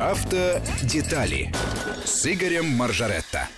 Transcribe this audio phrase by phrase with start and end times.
[0.00, 1.50] Автодетали
[2.04, 3.48] с Игорем Маржаретто.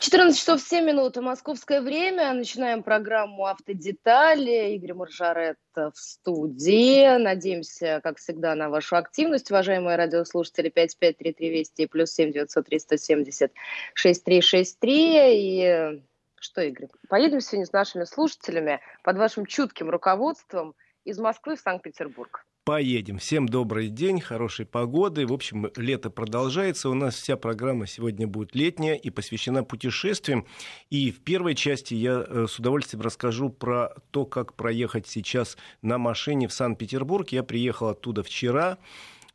[0.00, 2.32] 14 часов 7 минут, московское время.
[2.32, 4.74] Начинаем программу «Автодетали».
[4.74, 7.16] Игорь Маржаретто в студии.
[7.16, 10.68] Надеемся, как всегда, на вашу активность, уважаемые радиослушатели.
[10.68, 13.52] 5533 Вести плюс 7 900 370
[13.94, 15.20] 6363.
[15.32, 16.02] И
[16.40, 20.74] что, Игорь, поедем сегодня с нашими слушателями под вашим чутким руководством
[21.04, 23.18] из Москвы в Санкт-Петербург поедем.
[23.18, 25.26] Всем добрый день, хорошей погоды.
[25.26, 26.88] В общем, лето продолжается.
[26.88, 30.46] У нас вся программа сегодня будет летняя и посвящена путешествиям.
[30.88, 35.98] И в первой части я э, с удовольствием расскажу про то, как проехать сейчас на
[35.98, 37.28] машине в Санкт-Петербург.
[37.30, 38.78] Я приехал оттуда вчера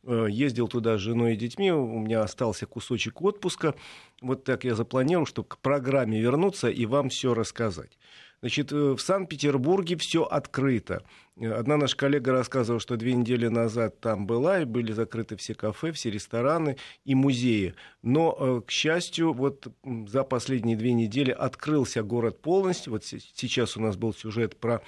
[0.04, 3.74] э, ездил туда с женой и детьми, у меня остался кусочек отпуска.
[4.22, 7.98] Вот так я запланировал, чтобы к программе вернуться и вам все рассказать.
[8.40, 11.02] Значит, э, в Санкт-Петербурге все открыто.
[11.40, 15.92] Одна наша коллега рассказывала, что две недели назад там была, и были закрыты все кафе,
[15.92, 17.74] все рестораны и музеи.
[18.02, 19.68] Но, э, к счастью, вот
[20.06, 22.92] за последние две недели открылся город полностью.
[22.92, 24.82] Вот сейчас у нас был сюжет про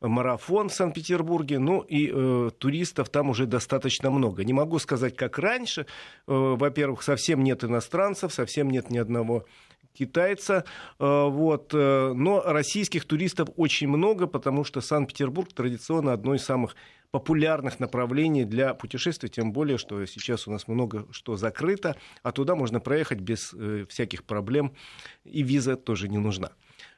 [0.00, 4.44] марафон в Санкт-Петербурге, ну и э, туристов там уже достаточно много.
[4.44, 5.82] Не могу сказать, как раньше.
[5.82, 5.86] Э,
[6.26, 9.44] во-первых, совсем нет иностранцев, совсем нет ни одного
[9.92, 10.64] китайца.
[10.98, 11.72] Э, вот.
[11.74, 16.76] Э, но российских туристов очень много, потому что Санкт-Петербург традиционно одно из самых
[17.10, 22.54] популярных направлений для путешествий, тем более, что сейчас у нас много что закрыто, а туда
[22.54, 24.72] можно проехать без э, всяких проблем,
[25.24, 26.52] и виза тоже не нужна.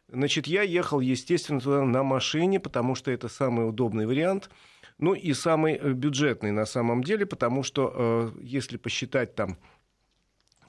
[0.08, 4.50] Значит, я ехал, естественно, туда на машине, потому что это самый удобный вариант.
[4.98, 9.58] Ну и самый бюджетный на самом деле, потому что если посчитать там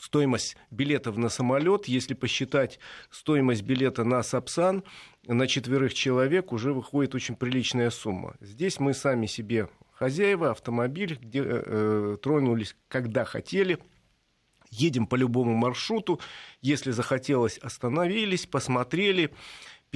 [0.06, 4.84] стоимость билетов на самолет, если посчитать стоимость билета на Сапсан,
[5.26, 8.36] на четверых человек уже выходит очень приличная сумма.
[8.40, 13.80] Здесь мы сами себе хозяева, автомобиль, где э, э тронулись, когда хотели,
[14.70, 16.20] едем по любому маршруту,
[16.62, 19.32] если захотелось, остановились, посмотрели,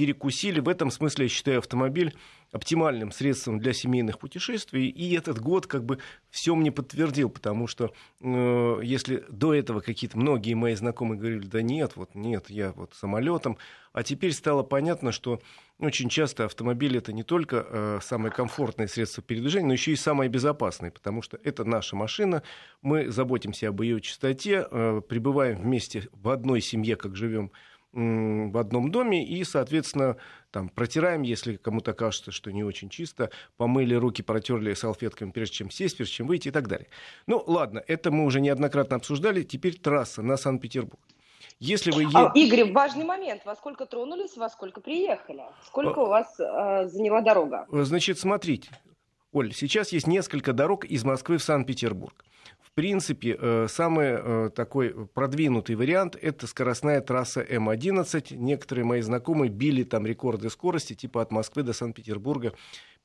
[0.00, 0.60] перекусили.
[0.60, 2.14] В этом смысле, я считаю, автомобиль
[2.52, 4.88] оптимальным средством для семейных путешествий.
[4.88, 5.98] И этот год как бы
[6.30, 11.60] все мне подтвердил, потому что э, если до этого какие-то многие мои знакомые говорили, да
[11.60, 13.58] нет, вот нет, я вот самолетом,
[13.92, 15.42] а теперь стало понятно, что
[15.78, 20.30] очень часто автомобиль это не только э, самое комфортное средство передвижения, но еще и самое
[20.30, 22.42] безопасное, потому что это наша машина,
[22.80, 27.52] мы заботимся об ее чистоте, э, пребываем вместе в одной семье, как живем
[27.92, 30.16] в одном доме и, соответственно,
[30.50, 35.70] там протираем, если кому-то кажется, что не очень чисто, помыли руки, протерли салфетками, прежде чем
[35.70, 36.88] сесть, прежде чем выйти и так далее.
[37.26, 39.42] Ну, ладно, это мы уже неоднократно обсуждали.
[39.42, 41.00] Теперь трасса на Санкт-Петербург.
[41.58, 42.06] Если вы...
[42.14, 43.42] А, Игорь, важный момент.
[43.44, 45.42] Во сколько тронулись, во сколько приехали?
[45.66, 46.04] Сколько а...
[46.04, 47.66] у вас э, заняла дорога?
[47.70, 48.70] Значит, смотрите.
[49.32, 52.24] Оль, сейчас есть несколько дорог из Москвы в Санкт-Петербург.
[52.80, 58.34] В принципе, э, самый э, такой продвинутый вариант– это скоростная трасса М-11.
[58.36, 62.54] Некоторые мои знакомые били там рекорды скорости, типа от Москвы до Санкт-Петербурга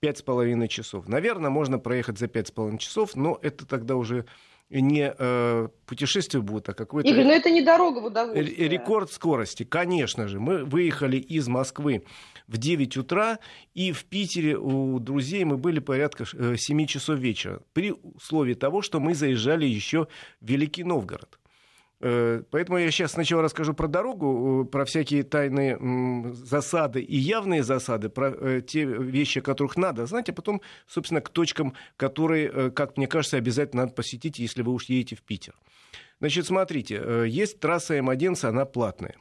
[0.02, 1.09] 5,5 часов.
[1.09, 4.25] Наверное, можно проехать за 5,5 часов, но это тогда уже
[4.69, 7.09] не э, путешествие будет, а какое-то...
[7.09, 8.69] Игорь, но это не дорога в удовольствие.
[8.69, 10.40] Рекорд скорости, конечно же.
[10.40, 12.06] Мы выехали из Москвы
[12.47, 13.39] в 9 утра,
[13.73, 18.81] и в Питере у друзей мы были порядка 7 э, часов вечера, при условии того,
[18.81, 20.07] что мы заезжали еще
[20.41, 21.39] в Великий Новгород.
[22.01, 25.79] Э, поэтому я сейчас сначала расскажу про дорогу, э, про всякие тайные
[26.33, 31.73] засады и явные засады, про те вещи, которых надо знать, а потом, собственно, к точкам,
[31.97, 35.56] которые, как мне кажется, обязательно надо посетить, если вы уж едете в Питер.
[36.19, 39.16] Значит, смотрите, есть трасса М11, она платная.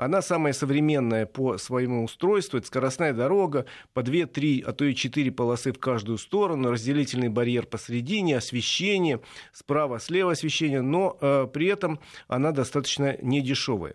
[0.00, 2.56] Она самая современная по своему устройству.
[2.56, 7.66] Это скоростная дорога, по 2-3, а то и 4 полосы в каждую сторону, разделительный барьер
[7.66, 9.20] посередине, освещение,
[9.52, 13.94] справа-слева освещение, но э, при этом она достаточно недешевая.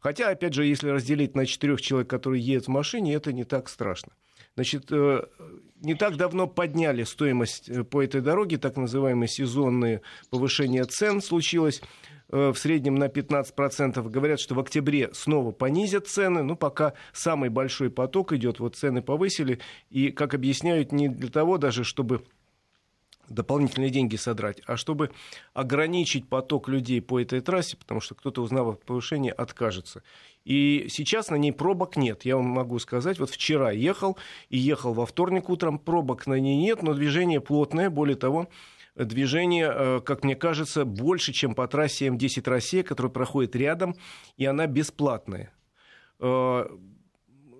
[0.00, 3.68] Хотя, опять же, если разделить на четырех человек, которые едут в машине, это не так
[3.68, 4.14] страшно.
[4.56, 5.26] Значит, э,
[5.80, 11.82] не так давно подняли стоимость э, по этой дороге, так называемые сезонные повышения цен случилось.
[12.28, 14.08] Э, в среднем на 15%.
[14.08, 19.00] Говорят, что в октябре снова понизят цены, но пока самый большой поток идет, вот цены
[19.00, 22.24] повысили, и, как объясняют, не для того даже, чтобы
[23.28, 25.10] дополнительные деньги содрать, а чтобы
[25.52, 30.02] ограничить поток людей по этой трассе, потому что кто-то, узнав о повышении, откажется.
[30.44, 32.24] И сейчас на ней пробок нет.
[32.24, 34.16] Я вам могу сказать, вот вчера ехал,
[34.48, 38.48] и ехал во вторник утром, пробок на ней нет, но движение плотное, более того,
[39.04, 43.94] движение, э, как мне кажется, больше, чем по трассе М10 Россия, которая проходит рядом,
[44.36, 45.52] и она бесплатная.
[46.18, 46.66] Э,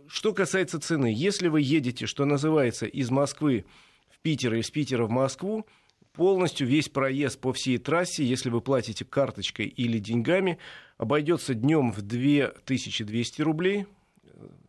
[0.08, 3.66] что касается цены, если вы едете, что называется, из Москвы
[4.08, 5.66] в Питер и из Питера в Москву,
[6.12, 10.58] полностью весь проезд по всей трассе, если вы платите карточкой или деньгами,
[10.96, 13.86] обойдется днем в 2200 рублей,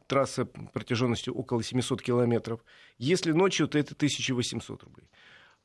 [0.08, 2.64] трасса протяженностью около 700 километров.
[2.98, 5.08] Если ночью, то это 1800 рублей.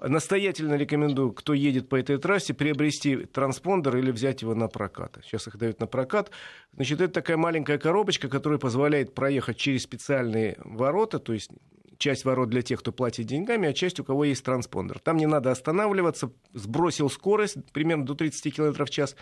[0.05, 5.19] Настоятельно рекомендую, кто едет по этой трассе, приобрести транспондер или взять его на прокат.
[5.23, 6.33] Сейчас их дают на прокат.
[6.75, 11.51] Значит, это такая маленькая коробочка, которая позволяет проехать через специальные ворота, то есть
[11.99, 14.99] часть ворот для тех, кто платит деньгами, а часть у кого есть транспондер.
[14.99, 19.15] Там не надо останавливаться, сбросил скорость примерно до 30 км в час,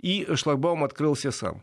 [0.00, 1.62] и шлагбаум открылся сам.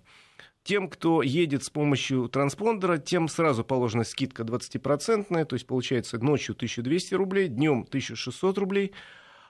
[0.64, 6.54] Тем, кто едет с помощью транспондера, тем сразу положена скидка 20%, то есть получается ночью
[6.54, 8.92] 1200 рублей, днем 1600 рублей.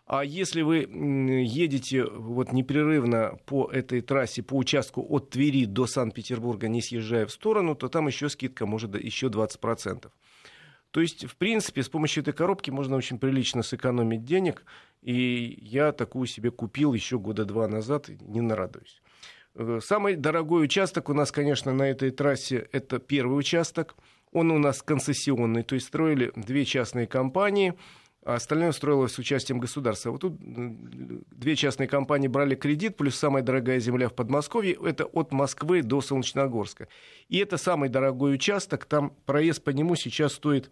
[0.05, 6.67] А если вы едете вот непрерывно по этой трассе, по участку от Твери до Санкт-Петербурга,
[6.69, 10.09] не съезжая в сторону, то там еще скидка может еще 20%.
[10.91, 14.65] То есть, в принципе, с помощью этой коробки можно очень прилично сэкономить денег.
[15.01, 19.00] И я такую себе купил еще года два назад, не нарадуюсь.
[19.55, 23.95] Э, самый дорогой участок у нас, конечно, на этой трассе это первый участок.
[24.31, 27.73] Он у нас концессионный, то есть строили две частные компании,
[28.23, 30.11] а остальное строилось с участием государства.
[30.11, 35.33] Вот тут две частные компании брали кредит, плюс самая дорогая земля в Подмосковье, это от
[35.33, 36.87] Москвы до Солнечногорска.
[37.27, 40.69] И это самый дорогой участок, там проезд по нему сейчас стоит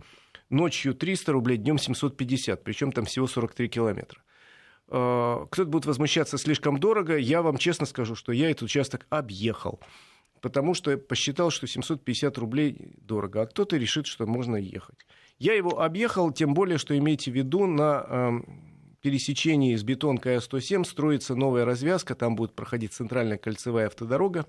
[0.50, 4.22] ночью 300 рублей, днем 750, причем там всего 43 километра.
[4.92, 7.18] Э, кто-то будет возмущаться слишком дорого.
[7.18, 9.80] Я вам честно скажу, что я этот участок объехал.
[10.42, 14.98] Потому что посчитал, что 750 рублей дорого, а кто-то решит, что можно ехать.
[15.38, 18.40] Я его объехал, тем более, что имейте в виду, на э,
[19.02, 24.46] пересечении с бетонкой А107 строится новая развязка, там будет проходить центральная кольцевая автодорога.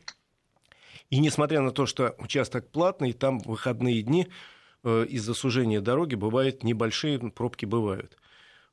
[1.10, 4.28] И несмотря на то, что участок платный, там выходные дни
[4.84, 8.16] э, из-за сужения дороги бывают небольшие пробки бывают.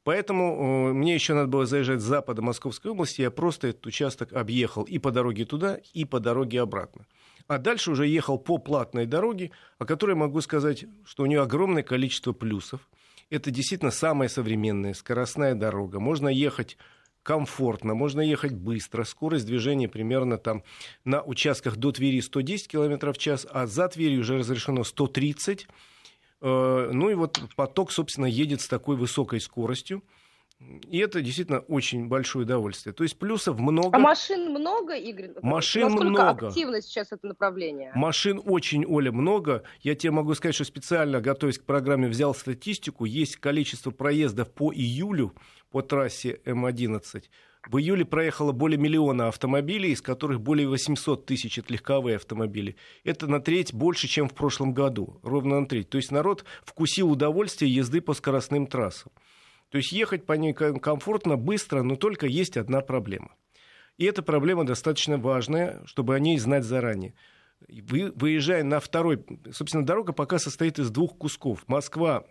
[0.08, 3.20] Поэтому э, мне еще надо было заезжать с запада Московской области.
[3.20, 7.06] Я просто этот участок объехал и по дороге туда, и по дороге обратно.
[7.48, 11.84] А дальше уже ехал по платной дороге, о которой могу сказать, что у нее огромное
[11.84, 12.88] количество плюсов.
[13.30, 16.00] Это действительно самая современная скоростная дорога.
[16.00, 16.78] Можно ехать
[17.22, 19.04] комфортно, можно ехать быстро.
[19.04, 20.64] Скорость движения примерно там
[21.04, 25.74] на участках до Твери 110 км в час, а за Тверью уже разрешено 130 км
[26.42, 30.04] ну и вот поток, собственно, едет с такой высокой скоростью.
[30.90, 32.92] И это действительно очень большое удовольствие.
[32.92, 33.96] То есть плюсов много.
[33.96, 35.34] А машин много, Игорь?
[35.44, 36.48] Машин Насколько много.
[36.48, 37.92] активно сейчас это направление?
[37.94, 39.62] Машин очень, Оля, много.
[39.82, 43.06] Я тебе могу сказать, что специально, готовясь к программе, взял статистику.
[43.06, 45.36] Есть количество проездов по июлю
[45.70, 47.26] по трассе М11
[47.70, 52.78] в июле проехало более миллиона автомобилей, из которых более 800 тысяч это легковые автомобили.
[53.04, 55.20] Это на треть больше, чем в прошлом году.
[55.24, 55.90] Ровно на треть.
[55.90, 59.12] То есть народ вкусил удовольствие езды по скоростным трассам.
[59.70, 63.32] То есть ехать по ней комфортно, быстро, но только есть одна проблема.
[63.98, 67.16] И эта проблема достаточно важная, чтобы о ней знать заранее.
[67.68, 69.26] Вы, выезжая на второй...
[69.52, 71.68] Собственно, дорога пока состоит из двух кусков.
[71.68, 72.24] Москва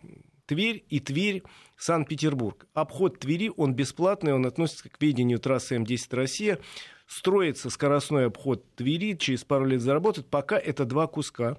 [0.47, 1.43] Тверь и Тверь,
[1.77, 2.67] Санкт-Петербург.
[2.73, 6.59] Обход Твери, он бесплатный, он относится к ведению трассы М10 Россия.
[7.07, 10.29] Строится скоростной обход Твери, через пару лет заработает.
[10.29, 11.59] Пока это два куска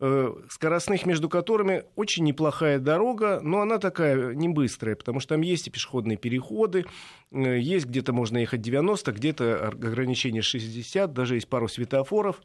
[0.00, 5.42] э, скоростных, между которыми очень неплохая дорога, но она такая не быстрая, потому что там
[5.42, 6.86] есть и пешеходные переходы,
[7.30, 12.40] э, есть где-то можно ехать 90, где-то ограничение 60, даже есть пару светофоров.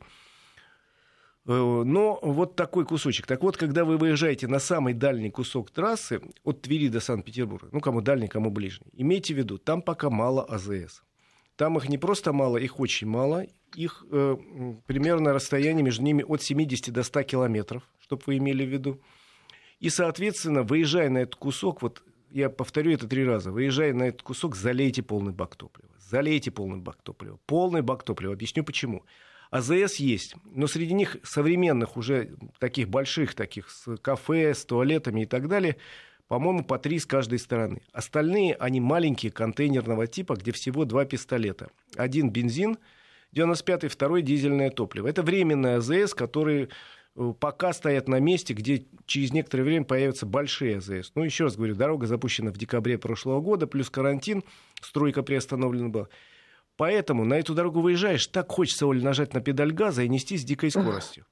[1.46, 3.28] Э, но вот такой кусочек.
[3.28, 7.82] Так вот, когда вы выезжаете на самый дальний кусок трассы от Твери до Санкт-Петербурга, ну,
[7.82, 11.04] кому дальний, кому ближний, имейте в виду, там пока мало АЗС.
[11.56, 13.46] Там их не просто мало, их очень мало.
[13.76, 14.38] Их э,
[14.88, 19.02] примерно расстояние между ними от 70 до 100 километров, чтобы вы имели в виду.
[19.80, 24.24] И, соответственно, выезжая на этот кусок, вот я повторю это три раза, выезжая на этот
[24.24, 25.90] кусок, залейте полный бак топлива.
[26.00, 27.40] Залейте полный бак топлива.
[27.46, 28.34] Полный бак топлива.
[28.34, 29.04] Объясню почему.
[29.53, 35.25] АЗС есть, но среди них современных уже таких больших, таких с кафе, с туалетами и
[35.27, 35.77] так далее,
[36.27, 37.83] по-моему, по три с каждой стороны.
[37.91, 41.69] Остальные, они маленькие, контейнерного типа, где всего два пистолета.
[41.95, 42.79] Один бензин,
[43.36, 45.07] 95-й, второй дизельное топливо.
[45.07, 46.69] Это временный АЗС, которые
[47.15, 51.12] э, пока стоят на месте, где через некоторое время появятся большие АЗС.
[51.13, 54.43] Ну, еще раз говорю, дорога запущена в декабре прошлого года, плюс карантин,
[54.81, 56.10] стройка приостановлена была.
[56.75, 60.44] Поэтому на эту дорогу выезжаешь, так хочется, Оля, нажать на педаль газа и нести с
[60.44, 61.25] дикой скоростью.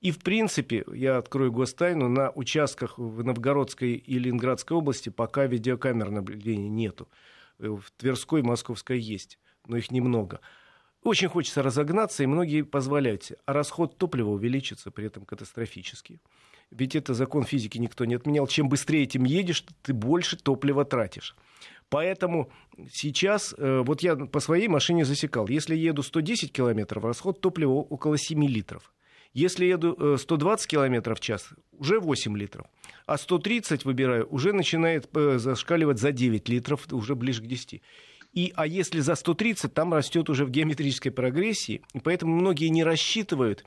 [0.00, 6.10] И, в принципе, я открою гостайну, на участках в Новгородской и Ленинградской области пока видеокамер
[6.10, 7.08] наблюдения нету.
[7.58, 10.40] Э, в Тверской Московской есть, но их немного.
[11.02, 13.32] Очень хочется разогнаться, и многие позволяют.
[13.46, 16.20] А расход топлива увеличится при этом катастрофически.
[16.70, 18.46] Ведь это закон физики никто не отменял.
[18.46, 21.36] Чем быстрее этим едешь, ты больше топлива тратишь.
[21.88, 22.50] Поэтому
[22.90, 28.18] сейчас, э, вот я по своей машине засекал, если еду 110 километров, расход топлива около
[28.18, 28.92] 7 литров.
[29.32, 32.66] Если еду 120 километров в час, уже 8 литров.
[33.04, 37.82] А 130 выбираю, уже начинает зашкаливать за 9 литров, уже ближе к 10.
[38.32, 41.82] И, а если за 130, там растет уже в геометрической прогрессии.
[41.94, 43.64] И поэтому многие не рассчитывают.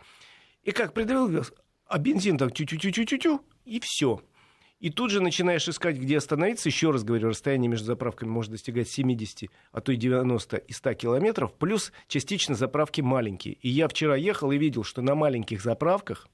[0.64, 1.44] И как придавил
[1.86, 4.22] а бензин там тю-тю-тю-тю-тю, и все.
[4.80, 6.70] И тут же начинаешь искать, где остановиться.
[6.70, 10.94] Еще раз говорю, расстояние между заправками может достигать 70, а то и 90 и 100
[10.94, 11.54] километров.
[11.54, 13.56] Плюс частично заправки маленькие.
[13.56, 16.28] И я вчера ехал и видел, что на маленьких заправках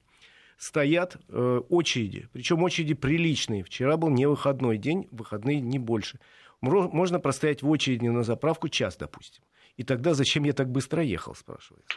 [0.58, 2.28] стоят э, очереди.
[2.32, 3.64] Причем очереди приличные.
[3.64, 6.18] Вчера был не выходной день, выходные не больше
[6.64, 9.44] можно простоять в очереди на заправку час, допустим.
[9.76, 11.96] И тогда зачем я так быстро ехал, спрашивается.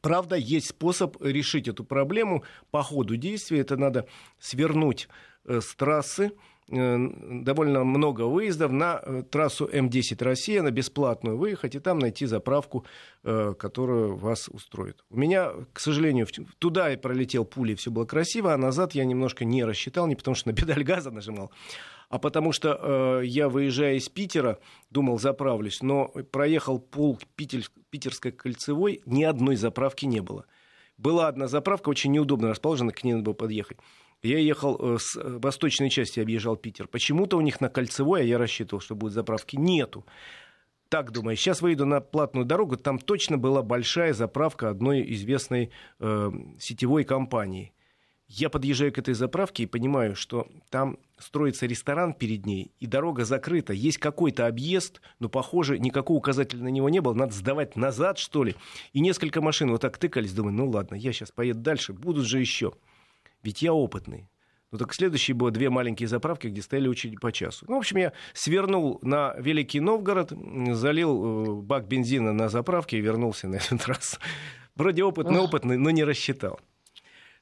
[0.00, 3.60] Правда, есть способ решить эту проблему по ходу действия.
[3.60, 5.08] Это надо свернуть
[5.46, 6.32] с трассы,
[6.70, 6.96] э,
[7.42, 12.84] довольно много выездов на э, трассу М10 Россия, на бесплатную выехать и там найти заправку,
[13.22, 15.04] которая вас устроит.
[15.10, 16.26] У меня, к сожалению,
[16.58, 20.34] туда я пролетел пулей, все было красиво, а назад я немножко не рассчитал, не потому
[20.34, 21.52] что на педаль газа нажимал,
[22.12, 24.58] а потому что э, я, выезжая из Питера,
[24.90, 30.44] думал, заправлюсь, но проехал пол Питер, Питерской кольцевой, ни одной заправки не было.
[30.98, 33.78] Была одна заправка, очень неудобно расположена, к ней надо было подъехать.
[34.22, 36.86] Я ехал э, с восточной части, объезжал Питер.
[36.86, 40.06] Почему-то у них на кольцевой, а я рассчитывал, что будет заправки, нету.
[40.88, 46.30] Так думаю, сейчас выйду на платную дорогу, там точно была большая заправка одной известной э,
[46.58, 47.72] сетевой компании.
[48.28, 53.24] Я подъезжаю к этой заправке и понимаю, что там строится ресторан перед ней, и дорога
[53.24, 53.72] закрыта.
[53.72, 57.12] Есть какой-то объезд, но, похоже, никакого указателя на него не было.
[57.12, 58.54] Надо сдавать назад, что ли.
[58.92, 60.32] И несколько машин вот так тыкались.
[60.32, 62.72] Думаю, ну ладно, я сейчас поеду дальше, будут же еще.
[63.42, 64.28] Ведь я опытный.
[64.70, 67.66] Ну так следующие было две маленькие заправки, где стояли очереди по часу.
[67.68, 70.32] Ну, в общем, я свернул на Великий Новгород,
[70.72, 74.18] залил э, бак бензина на заправке и вернулся на этот раз.
[74.74, 76.58] Вроде опытный, опытный, но не рассчитал.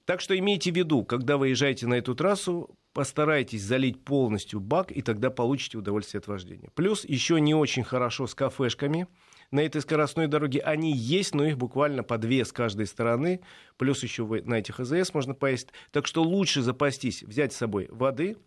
[0.06, 4.90] Так что имейте в виду, когда вы езжаете на эту трассу, постарайтесь залить полностью бак,
[4.90, 6.70] и тогда получите удовольствие от вождения.
[6.74, 9.06] Плюс еще не очень хорошо с кафешками
[9.50, 10.60] на этой скоростной дороге.
[10.60, 13.40] Они есть, но их буквально по две с каждой стороны.
[13.76, 15.68] Плюс еще на этих АЗС можно поесть.
[15.90, 18.36] Так что лучше запастись, взять с собой воды–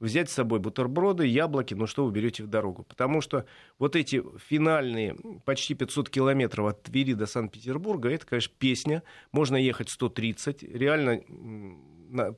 [0.00, 2.84] взять с собой бутерброды, яблоки, ну что вы берете в дорогу.
[2.84, 3.46] Потому что
[3.78, 9.02] вот эти финальные почти 500 километров от Твери до Санкт-Петербурга, это, конечно, песня.
[9.32, 10.62] Можно ехать 130.
[10.62, 11.22] Реально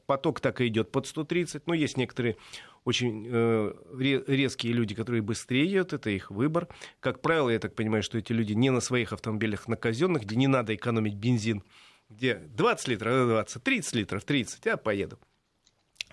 [0.07, 1.67] поток так и идет под 130.
[1.67, 2.37] Но есть некоторые
[2.89, 3.73] очень э,
[4.29, 6.69] резкие люди, которые быстрее едут, это их выбор.
[7.01, 10.37] Как правило, я так понимаю, что эти люди не на своих автомобилях, на казенных, где
[10.37, 11.63] не надо экономить бензин,
[12.09, 15.19] где 20 литров, 20, 30 литров, 30, а поеду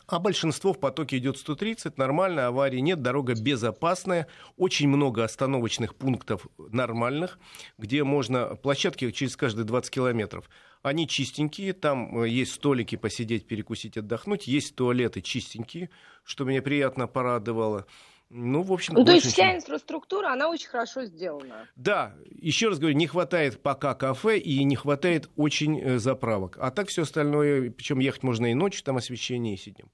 [0.08, 6.48] а большинство в потоке идет 130, нормально, аварии нет, дорога безопасная, очень много остановочных пунктов
[6.58, 7.40] нормальных,
[7.78, 10.50] где можно, площадки через каждые 20 километров,
[10.84, 15.90] они чистенькие, там э, есть столики посидеть, перекусить, отдохнуть, есть туалеты чистенькие,
[16.24, 17.88] что меня приятно порадовало.
[18.30, 21.70] Ну, в общем, ну, то есть вся инфраструктура, она очень хорошо сделана.
[21.76, 26.58] Да, еще раз говорю, не хватает пока кафе и не хватает очень э, заправок.
[26.60, 29.92] А так все остальное, причем ехать можно и ночью, там освещение и сидим.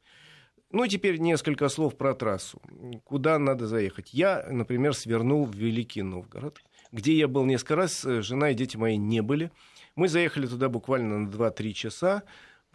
[0.72, 2.62] Ну, теперь несколько слов про трассу.
[3.04, 4.14] Куда надо заехать?
[4.14, 6.60] Я, например, свернул в Великий Новгород,
[6.94, 9.52] где я был несколько раз, э, жена и дети мои не были.
[9.96, 12.24] Мы заехали туда буквально на 2-3 часа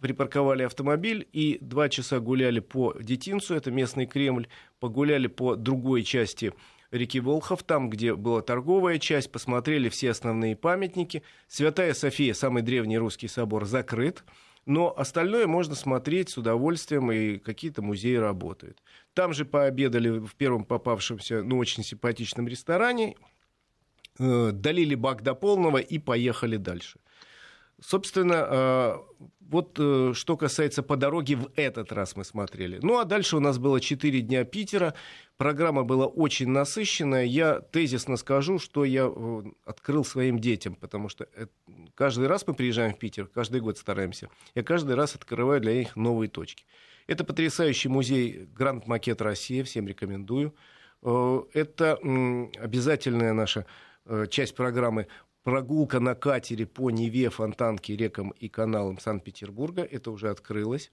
[0.01, 4.47] припарковали автомобиль и два часа гуляли по Детинцу, это местный Кремль,
[4.79, 6.53] погуляли по другой части
[6.91, 11.23] реки Волхов, там, где была торговая часть, посмотрели все основные памятники.
[11.47, 14.23] Святая София, самый древний русский собор, закрыт,
[14.65, 18.81] но остальное можно смотреть с удовольствием, и какие-то музеи работают.
[19.13, 23.15] Там же пообедали в первом попавшемся, ну, очень симпатичном ресторане,
[24.19, 26.99] э, долили бак до полного и поехали дальше.
[27.79, 28.97] Собственно, э,
[29.39, 32.79] вот э, что касается по дороге в этот раз мы смотрели.
[32.81, 34.95] Ну а дальше у нас было 4 дня Питера.
[35.37, 37.25] Программа была очень насыщенная.
[37.25, 41.27] Я тезисно скажу, что я э, открыл своим детям, потому что
[41.93, 44.29] каждый раз мы приезжаем в Питер, каждый год стараемся.
[44.55, 46.65] Я каждый раз открываю для них новые точки.
[47.05, 50.55] Это потрясающий музей Гранд Макет России, всем рекомендую.
[51.03, 51.93] Это
[52.59, 53.65] обязательная наша
[54.29, 55.07] часть программы
[55.47, 59.81] прогулка на катере по Неве, Фонтанке, рекам и каналам Санкт-Петербурга.
[59.81, 60.91] Это уже открылось.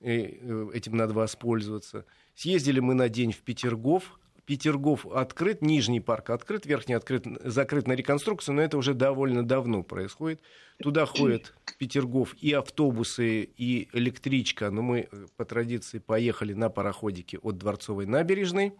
[0.00, 2.06] Э, этим надо воспользоваться.
[2.34, 4.18] Съездили мы на день в Петергоф.
[4.46, 9.82] Петергоф открыт, Нижний парк открыт, Верхний открыт, закрыт на реконструкцию, но это уже довольно давно
[9.82, 10.40] происходит.
[10.82, 17.36] Туда ходят Петергоф и автобусы, и электричка, но мы э, по традиции поехали на пароходике
[17.36, 18.72] от Дворцовой набережной.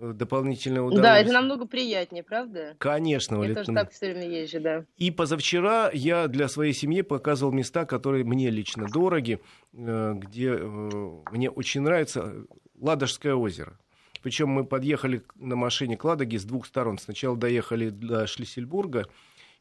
[0.00, 1.02] Э, дополнительное удовольствие.
[1.02, 2.74] Да, это намного приятнее, правда?
[2.78, 3.42] Конечно.
[3.42, 4.84] Я тоже так все время езжу, да.
[4.96, 9.40] И позавчера я для своей семьи показывал места, которые мне лично дороги,
[9.72, 12.46] э, где мне очень нравится
[12.78, 13.78] Ладожское озеро.
[14.22, 16.98] Причем мы подъехали на машине к Ладоге с двух сторон.
[16.98, 19.06] Сначала доехали до Шлиссельбурга,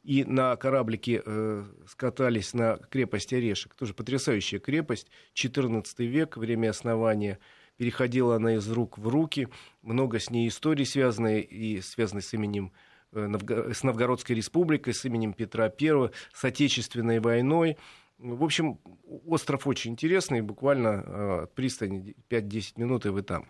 [0.03, 3.75] и на кораблике э, скатались на крепость Орешек.
[3.75, 7.39] Тоже потрясающая крепость, 14 век, время основания.
[7.79, 9.47] Переходила она из рук в руки.
[9.83, 12.73] Много с ней историй связанные и связанные с именем
[13.13, 17.77] э, с Новгородской республикой, с именем Петра I, с Отечественной войной.
[18.17, 18.81] В общем,
[19.25, 23.47] остров очень интересный, буквально э, от пристани 5-10 минут, и вы там.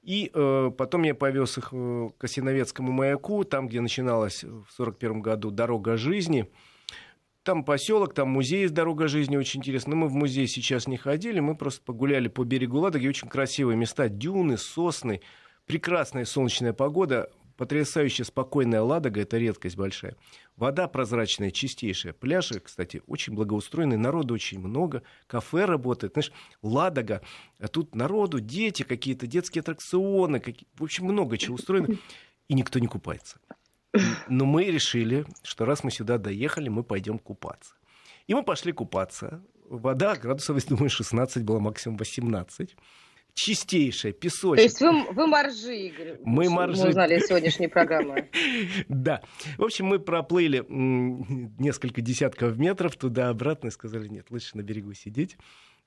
[0.00, 5.50] И э, потом я повез их к Осиновецкому маяку, там, где начиналась в 1941 году
[5.50, 6.48] «Дорога жизни».
[7.46, 9.90] Там поселок, там музей «Дорога жизни» очень интересно.
[9.90, 13.06] Но мы в музей сейчас не ходили, мы просто погуляли по берегу Ладоги.
[13.06, 15.20] Очень красивые места, дюны, сосны,
[15.64, 20.16] прекрасная солнечная погода потрясающе спокойная Ладога, это редкость большая.
[20.56, 22.14] Вода прозрачная, чистейшая.
[22.14, 26.14] Пляжи, кстати, очень благоустроенные, народу очень много, кафе работает.
[26.14, 27.22] Знаешь, Ладога,
[27.60, 30.66] а тут народу, дети какие-то, детские аттракционы, какие...
[30.74, 31.96] в общем, много чего устроено,
[32.48, 33.38] и никто не купается.
[34.28, 37.74] Но мы решили, что раз мы сюда доехали, мы пойдем купаться.
[38.26, 39.42] И мы пошли купаться.
[39.68, 42.76] Вода градусов, думаю, 16 была максимум 18
[43.36, 44.56] чистейшая, песочек.
[44.56, 46.18] То есть вы, вы моржи, Игорь.
[46.24, 46.82] Мы моржи.
[46.82, 48.30] Мы узнали сегодняшней программы.
[48.88, 49.22] Да.
[49.58, 55.36] В общем, мы проплыли несколько десятков метров туда-обратно и сказали, нет, лучше на берегу сидеть.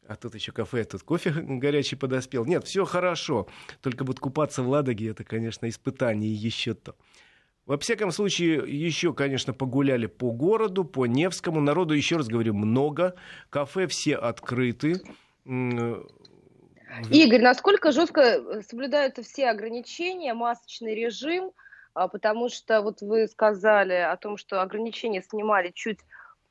[0.08, 2.46] А тут еще кафе, а тут кофе горячий подоспел.
[2.46, 3.48] Нет, все хорошо.
[3.82, 6.96] Только вот купаться в Ладоге, это, конечно, испытание еще то.
[7.70, 11.62] Во всяком случае, еще, конечно, погуляли по городу, по Невскому.
[11.62, 13.14] Народу, еще раз говорю, много.
[13.52, 15.04] Кафе все открыты.
[15.46, 21.52] Игорь, насколько жестко э, соблюдаются все ограничения, масочный режим?
[21.94, 26.00] А, потому что вот вы сказали о том, что ограничения снимали чуть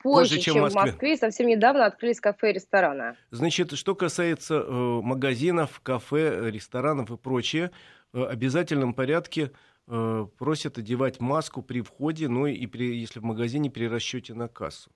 [0.01, 0.93] позже, позже чем, чем в Москве.
[0.93, 1.17] Москве.
[1.17, 3.17] Совсем недавно открылись кафе и рестораны.
[3.33, 7.73] Значит, что касается э, магазинов, кафе, ресторанов и прочее,
[8.15, 9.51] э, обязательном порядке
[9.89, 14.49] э, просят одевать маску при входе, ну и при, если в магазине при расчете на
[14.49, 14.91] кассу.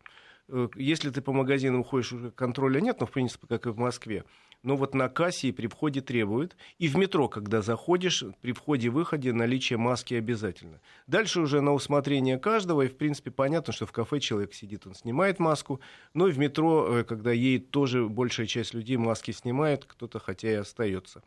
[0.48, 3.78] Э, если ты по магазину уходишь, уже контроля нет, но в принципе, как и в
[3.78, 4.24] Москве
[4.62, 6.56] но вот на кассе и при входе требуют.
[6.78, 10.80] И в метро, когда заходишь, при входе-выходе наличие маски обязательно.
[11.06, 14.94] Дальше уже на усмотрение каждого, и в принципе понятно, что в кафе человек сидит, он
[14.94, 15.80] снимает маску,
[16.14, 20.50] но и в метро, э, когда едет, тоже большая часть людей маски снимает, кто-то хотя
[20.50, 21.22] и остается.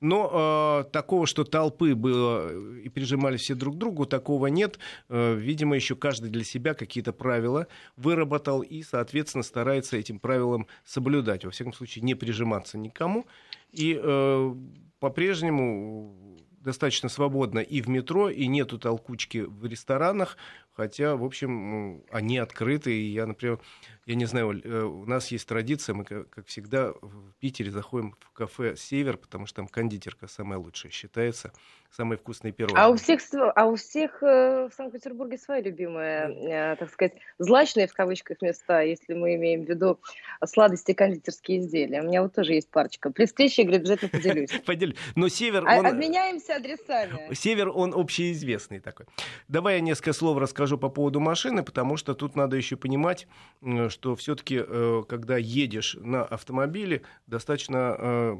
[0.00, 4.78] Но э, такого, что толпы было и прижимали все друг к другу, такого нет.
[5.08, 11.44] Э, видимо, еще каждый для себя какие-то правила выработал и, соответственно, старается этим правилам соблюдать.
[11.44, 13.26] Во всяком случае, не прижиматься никому.
[13.72, 14.54] И э,
[15.00, 16.14] по-прежнему
[16.60, 20.36] достаточно свободно и в метро, и нету толкучки в ресторанах,
[20.72, 22.92] хотя, в общем, они открыты.
[22.92, 23.60] И я, например,
[24.06, 28.32] я не знаю, э, у нас есть традиция, мы, как всегда, в Питере заходим в
[28.32, 31.52] кафе «Север», потому что там кондитерка самая лучшая считается,
[31.90, 32.82] самые вкусные пирожные.
[32.82, 33.20] А у всех,
[33.54, 38.80] а у всех э, в Санкт-Петербурге свои любимые, э, так сказать, злачные в кавычках места,
[38.80, 40.00] если мы имеем в виду
[40.44, 42.00] сладости кондитерские изделия.
[42.00, 43.10] У меня вот тоже есть парочка.
[43.10, 44.50] При встрече, говорит, обязательно поделюсь.
[44.66, 44.96] Поделюсь.
[45.14, 45.86] Но «Север», а, он...
[45.86, 47.34] Обменяемся адресами.
[47.34, 49.06] «Север», он общеизвестный такой.
[49.48, 53.28] Давай я несколько слов расскажу по поводу машины, потому что тут надо еще понимать,
[53.88, 58.36] что что все-таки, э, когда едешь на автомобиле, достаточно э,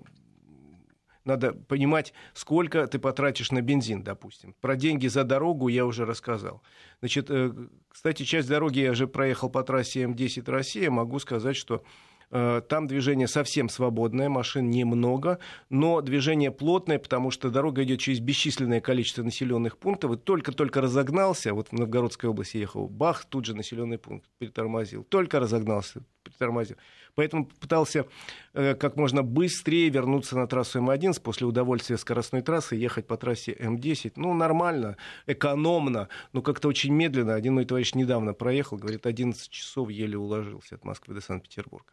[1.26, 4.54] надо понимать, сколько ты потратишь на бензин, допустим.
[4.62, 6.62] Про деньги за дорогу я уже рассказал.
[7.00, 7.52] Значит, э,
[7.90, 10.90] кстати, часть дороги я же проехал по трассе М10 Россия.
[10.90, 11.84] Могу сказать, что Э,
[12.30, 15.38] там движение совсем свободное, машин немного,
[15.68, 20.12] но движение плотное, потому что дорога идет через бесчисленное количество населенных пунктов.
[20.12, 25.04] И только-только разогнался, вот в Новгородской области ехал, бах, тут же населенный пункт притормозил.
[25.04, 26.76] Только разогнался, притормозил.
[27.14, 28.06] Поэтому пытался
[28.54, 33.52] э, как можно быстрее вернуться на трассу М11 после удовольствия скоростной трассы, ехать по трассе
[33.52, 34.12] М10.
[34.16, 37.34] Ну, нормально, экономно, но как-то очень медленно.
[37.34, 41.92] Один мой товарищ недавно проехал, говорит, 11 часов еле уложился от Москвы до Санкт-Петербурга.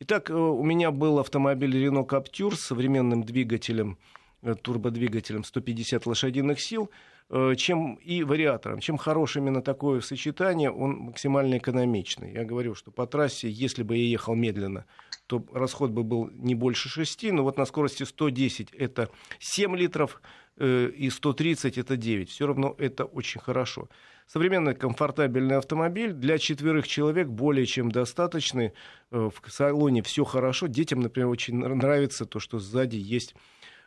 [0.00, 3.98] Итак, э, у меня был автомобиль Renault Captur с современным двигателем,
[4.42, 6.88] э, турбодвигателем 150 лошадиных сил,
[7.30, 8.78] э, чем и вариатором.
[8.78, 12.32] Чем хорош именно такое сочетание, он максимально экономичный.
[12.32, 14.84] Я говорю, что по трассе, если бы я ехал медленно,
[15.26, 20.22] то расход бы был не больше 6, но вот на скорости 110 это 7 литров,
[20.60, 22.30] и 130 это 9.
[22.30, 23.88] Все равно это очень хорошо.
[24.28, 28.74] Современный комфортабельный автомобиль для четверых человек более чем достаточный.
[29.10, 30.66] Э, в салоне все хорошо.
[30.66, 33.34] Детям, например, очень нравится то, что сзади есть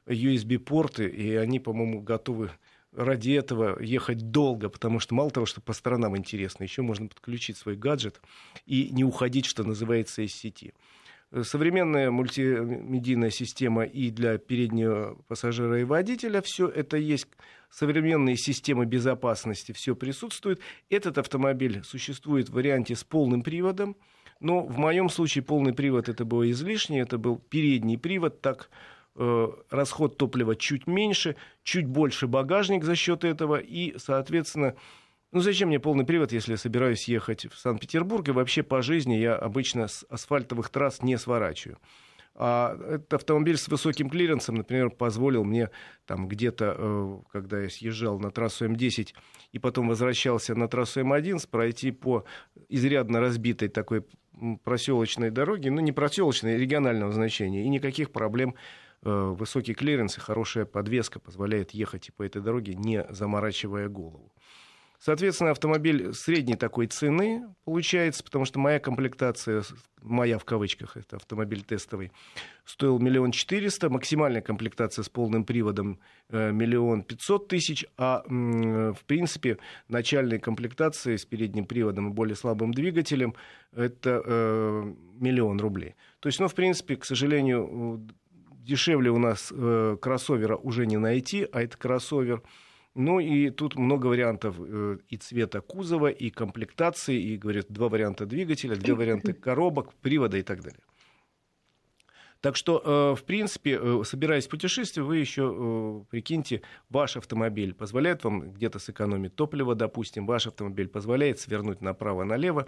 [0.08, 2.50] USB-порты, и они, по-моему, готовы
[2.92, 7.58] ради этого ехать долго, потому что мало того, что по сторонам интересно, еще можно подключить
[7.58, 8.20] свой гаджет
[8.66, 10.74] и не уходить, что называется, из сети.
[11.44, 17.28] Современная мультимедийная система и для переднего пассажира и водителя, все это есть.
[17.70, 20.60] Современные системы безопасности, все присутствует.
[20.90, 23.96] Этот автомобиль существует в варианте с полным приводом,
[24.42, 28.70] но в моем случае полный привод это было излишне, это был передний привод, так
[29.16, 34.76] э, расход топлива чуть меньше, чуть больше багажник за счет этого, и, соответственно,
[35.32, 39.16] ну зачем мне полный привод, если я собираюсь ехать в Санкт-Петербург, и вообще по жизни
[39.16, 41.78] я обычно с асфальтовых трасс не сворачиваю.
[42.34, 45.70] А этот автомобиль с высоким клиренсом, например, позволил мне
[46.06, 49.14] там где-то, э, когда я съезжал на трассу М10
[49.52, 52.24] и потом возвращался на трассу М11, пройти по
[52.70, 54.06] изрядно разбитой такой
[54.64, 58.56] проселочной дороге, ну не проселочной, а регионального значения, и никаких проблем
[59.04, 64.32] э, высокий клиренс и хорошая подвеска позволяет ехать и по этой дороге, не заморачивая голову.
[65.04, 69.64] Соответственно, автомобиль средней такой цены получается, потому что моя комплектация,
[70.00, 72.12] моя в кавычках, это автомобиль тестовый,
[72.66, 79.58] стоил миллион четыреста, максимальная комплектация с полным приводом э, миллион пятьсот тысяч, а в принципе
[79.88, 83.34] начальная комплектация с передним приводом и более слабым двигателем
[83.76, 85.96] это э, миллион рублей.
[86.20, 88.08] То есть, ну, в принципе, к сожалению,
[88.52, 92.44] дешевле у нас э, кроссовера уже не найти, а это кроссовер–
[92.94, 98.26] ну и тут много вариантов э, и цвета кузова, и комплектации, и, говорят, два варианта
[98.26, 100.82] двигателя, два варианта коробок, привода и так далее.
[102.42, 108.24] Так что, э, в принципе, э, собираясь в путешествие, вы еще, прикиньте, ваш автомобиль позволяет
[108.24, 112.68] вам где-то сэкономить топливо, допустим, ваш автомобиль позволяет свернуть направо-налево,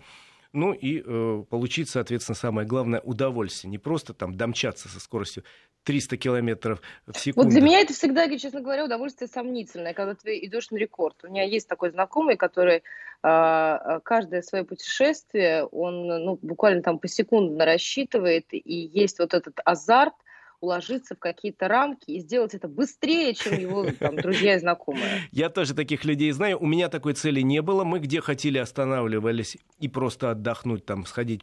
[0.53, 3.71] ну и э, получить, соответственно, самое главное удовольствие.
[3.71, 5.43] Не просто там домчаться со скоростью
[5.83, 7.47] 300 километров в секунду.
[7.47, 11.23] Вот для меня это всегда, честно говоря, удовольствие сомнительное, когда ты идешь на рекорд.
[11.23, 12.83] У меня есть такой знакомый, который
[13.23, 20.13] э, каждое свое путешествие, он ну, буквально там посекундно рассчитывает, и есть вот этот азарт,
[20.63, 25.27] уложиться в какие-то рамки и сделать это быстрее, чем его там, друзья и знакомые.
[25.31, 26.57] Я тоже таких людей знаю.
[26.59, 27.83] У меня такой цели не было.
[27.83, 31.41] Мы где хотели останавливались и просто отдохнуть, там, сходить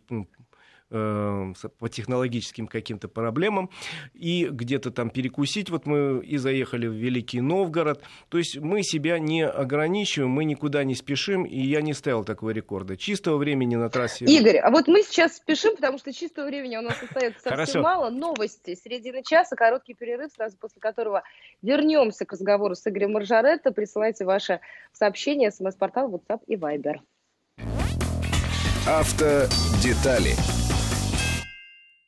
[0.90, 3.70] по технологическим каким-то проблемам,
[4.12, 5.70] и где-то там перекусить.
[5.70, 8.02] Вот мы и заехали в Великий Новгород.
[8.28, 12.50] То есть мы себя не ограничиваем, мы никуда не спешим, и я не ставил такого
[12.50, 12.96] рекорда.
[12.96, 14.24] Чистого времени на трассе...
[14.24, 17.82] Игорь, а вот мы сейчас спешим, потому что чистого времени у нас остается совсем Хорошо.
[17.82, 18.10] мало.
[18.10, 21.22] Новости, середина часа, короткий перерыв, сразу после которого
[21.62, 23.70] вернемся к разговору с Игорем Маржаретто.
[23.70, 24.60] Присылайте ваше
[24.92, 26.96] сообщение, смс-портал, WhatsApp и Viber.
[28.86, 30.34] Автодетали